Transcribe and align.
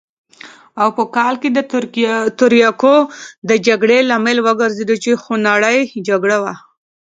او 0.81 0.89
په 0.97 1.03
کال 1.15 1.33
کې 1.41 1.49
د 1.53 1.59
تریاکو 2.39 2.95
د 3.49 3.51
جګړې 3.67 3.97
لامل 4.09 4.37
وګرځېد 4.47 4.89
چې 5.03 5.11
خونړۍ 5.21 5.79
جګړه 6.07 6.37
وه. 6.43 6.53